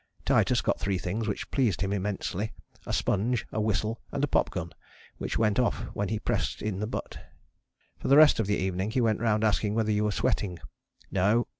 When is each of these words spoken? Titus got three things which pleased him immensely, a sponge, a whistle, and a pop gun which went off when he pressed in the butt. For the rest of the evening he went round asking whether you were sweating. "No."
Titus 0.25 0.61
got 0.61 0.79
three 0.79 0.97
things 0.97 1.27
which 1.27 1.51
pleased 1.51 1.81
him 1.81 1.93
immensely, 1.93 2.51
a 2.87 2.91
sponge, 2.91 3.45
a 3.51 3.61
whistle, 3.61 4.01
and 4.11 4.23
a 4.23 4.27
pop 4.27 4.49
gun 4.49 4.71
which 5.19 5.37
went 5.37 5.59
off 5.59 5.81
when 5.93 6.07
he 6.09 6.17
pressed 6.17 6.63
in 6.63 6.79
the 6.79 6.87
butt. 6.87 7.19
For 7.99 8.07
the 8.07 8.17
rest 8.17 8.39
of 8.39 8.47
the 8.47 8.57
evening 8.57 8.89
he 8.89 8.99
went 8.99 9.19
round 9.19 9.43
asking 9.43 9.75
whether 9.75 9.91
you 9.91 10.03
were 10.03 10.11
sweating. 10.11 10.57
"No." 11.11 11.45